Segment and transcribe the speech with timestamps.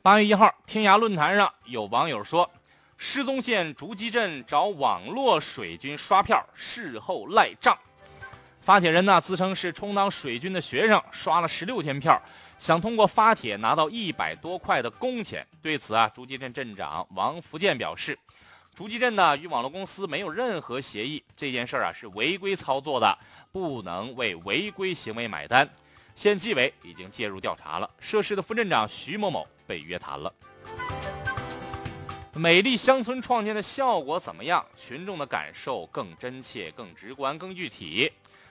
[0.00, 2.48] 八月一号，天涯论坛上有网友说，
[2.96, 7.76] 失踪县竹基镇找网络水军刷票，事后赖账。
[8.60, 12.20] 发帖人呢自称是充当水军的学生，刷了十六天票，
[12.58, 15.44] 想通过发帖拿到一百多块的工钱。
[15.60, 18.16] 对此啊，竹基镇镇长王福建表示，
[18.74, 23.18] 竹基镇呢与网络公司没有任何协议，这件事儿啊是违规操作的，
[23.50, 25.68] 不能为违规行为买单。
[26.18, 30.34] 县纪委已经介入调查了，涉事的副镇长徐某某被约谈了。
[32.32, 34.66] 美丽乡村创建的效果怎么样？
[34.76, 38.10] 群众的感受更真切、更直观、更具体。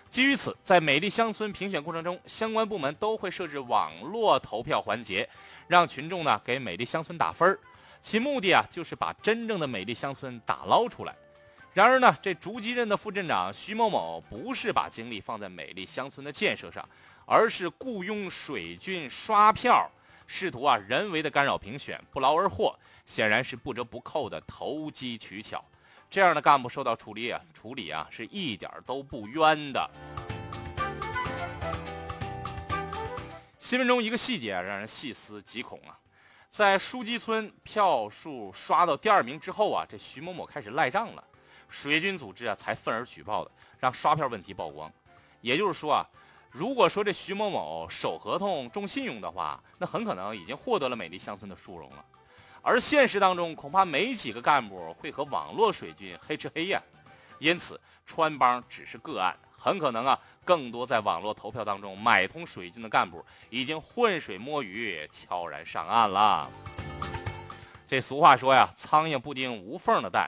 [0.09, 5.27] 基于此，在美丽乡村评选过程中，相关部门都会设置网络投票环节，
[5.67, 7.59] 让群众呢给美丽乡村打分儿。
[8.01, 11.13] 其目的啊，就是把真正的美丽乡村打捞出来。
[11.73, 16.87] 然而呢，这竹基镇的副镇长徐某某不是把精力放在美丽乡村的建设上，
[17.29, 19.91] 而是雇佣水军刷票，
[20.27, 22.73] 试图啊人为的干扰评选，不劳而获，
[23.05, 25.61] 显然是不折不扣的投机取巧。
[26.09, 29.89] 这样的干部受到处理啊，处理啊是一点都不冤的。
[33.59, 35.99] 新闻中一个细节啊，让人细思极恐啊，
[36.49, 41.21] 在书基村票数刷到第二名之后啊，这徐某某开始赖账了，
[41.67, 44.89] 水军组织啊才愤而举报的，让刷票问题曝光。
[45.41, 46.07] 也就是说啊，
[46.57, 52.03] 如果说这徐某某守合同、重信用的话，那很可能已经获得了美丽乡村的殊荣了。
[52.63, 56.81] 而现实当中，恐怕没几个干部会和网络水军黑吃黑呀，
[57.37, 66.49] 因此穿帮只是个案，很可能啊，更多在网络投票当中买通水军的干部已经浑水摸鱼，悄然上岸了。
[67.87, 70.27] 这俗话说呀，苍蝇不叮无缝的蛋。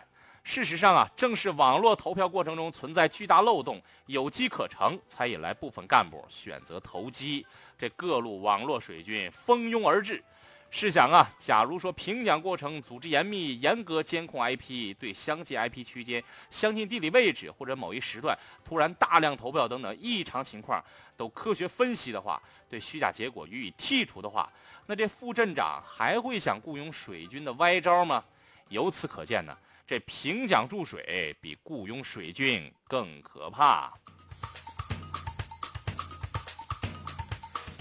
[0.50, 7.46] 事实上啊，正是网络投票过程中存在巨大漏洞，有机可乘，才引来部分干部选择投机，
[7.78, 10.24] 这各路网络水军蜂拥而至。
[10.72, 20.84] 试想啊，假如说评奖过程组织严密、严格监控 IP，对相近 IP 区间、相近地理位置或者某一时段突然大量投票等等异常情况
[21.16, 24.52] 都科学分析的话，对虚假结果予以剔除的话，
[24.88, 28.24] 那这副镇长还会想雇佣水军的歪招吗？
[28.70, 33.92] 由此可见呢，这评奖注水比雇佣水军更可怕。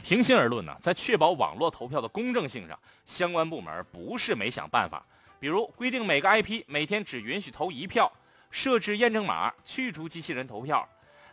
[0.03, 5.05] 平心而论呢，在确保网络投票的公正性上，相关部门不是没想办法。
[5.39, 8.11] 比如规定每个 IP 每天只允许投一票，
[8.51, 10.89] 设置验证码，去除机器人投票。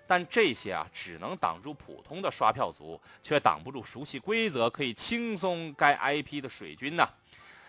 [0.06, 7.08] 但这些啊，只能挡住普通的刷票族，却挡不住熟悉规则可以轻松该 IP 的水军呢。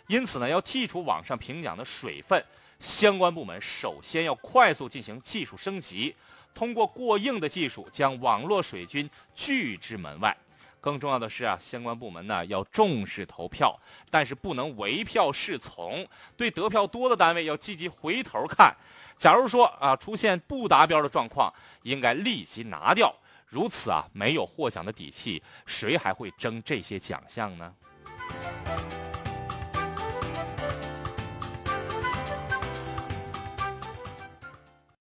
[0.06, 2.42] 因此呢，要剔除网上评奖的水分，
[2.78, 6.14] 相关部门首先要快速进行技术升级，
[6.54, 10.36] 通过过硬的技术将网络水军拒之门外。
[10.80, 13.76] 更重要的是啊，相关部门呢要重视投票，
[14.08, 16.06] 但是不能唯票是从。
[16.36, 18.72] 对得票多的单位要积极回头看。
[19.18, 21.52] 假如说啊出现不达标的状况，
[21.82, 23.12] 应该立即拿掉。
[23.48, 27.74] 如此啊，没有获奖的底气，谁还会争这些奖项呢？